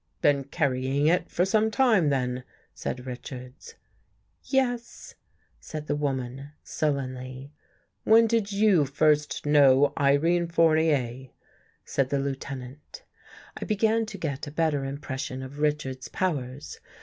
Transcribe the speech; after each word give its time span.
"Been 0.19 0.45
carrying 0.45 1.05
it 1.05 1.29
for 1.29 1.45
some 1.45 1.69
time, 1.69 2.09
then?" 2.09 2.43
said 2.73 3.05
Richards." 3.05 3.75
Yes," 4.61 5.13
said 5.59 5.85
the 5.85 5.95
woman 5.95 6.53
sullenly." 6.63 7.51
When 8.03 8.25
did 8.25 8.51
you 8.51 8.85
first 8.85 9.45
know 9.45 9.93
Irene 9.95 10.47
Fournier?" 10.47 11.29
said 11.85 12.09
the 12.09 12.17
Lieutenant. 12.17 13.03
I 13.55 13.63
began 13.65 14.07
to 14.07 14.17
get 14.17 14.47
a 14.47 14.51
better 14.51 14.85
impression 14.85 15.43
of 15.43 15.59
Richards's 15.59 16.07
powers. 16.07 16.79